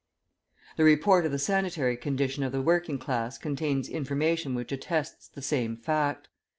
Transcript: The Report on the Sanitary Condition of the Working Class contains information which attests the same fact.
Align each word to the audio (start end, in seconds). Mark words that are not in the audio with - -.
The 0.77 0.83
Report 0.83 1.25
on 1.27 1.31
the 1.31 1.37
Sanitary 1.37 1.95
Condition 1.95 2.41
of 2.41 2.51
the 2.51 2.59
Working 2.63 2.97
Class 2.97 3.37
contains 3.37 3.87
information 3.87 4.55
which 4.55 4.71
attests 4.71 5.27
the 5.27 5.43
same 5.43 5.77
fact. 5.77 6.27